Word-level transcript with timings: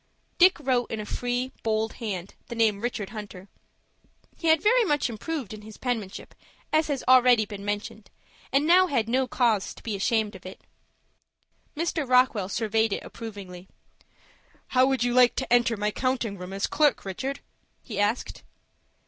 Dick 0.39 0.59
wrote 0.59 0.89
in 0.89 0.99
a 0.99 1.05
free, 1.05 1.51
bold 1.61 1.93
hand, 2.01 2.33
the 2.47 2.55
name 2.55 2.81
Richard 2.81 3.11
Hunter. 3.11 3.49
He 4.35 4.47
had 4.47 4.59
very 4.59 4.83
much 4.83 5.11
improved 5.11 5.53
in 5.53 5.61
his 5.61 5.77
penmanship, 5.77 6.33
as 6.73 6.87
has 6.87 7.03
already 7.07 7.45
been 7.45 7.63
mentioned, 7.63 8.09
and 8.51 8.65
now 8.65 8.87
had 8.87 9.07
no 9.07 9.27
cause 9.27 9.75
to 9.75 9.83
be 9.83 9.95
ashamed 9.95 10.33
of 10.35 10.43
it. 10.43 10.61
Mr. 11.77 12.09
Rockwell 12.09 12.49
surveyed 12.49 12.93
it 12.93 13.03
approvingly. 13.03 13.67
"How 14.69 14.87
would 14.87 15.03
you 15.03 15.13
like 15.13 15.35
to 15.35 15.53
enter 15.53 15.77
my 15.77 15.91
counting 15.91 16.35
room 16.35 16.51
as 16.51 16.65
clerk, 16.65 17.05
Richard?" 17.05 17.41
he 17.83 17.99
asked. 17.99 18.41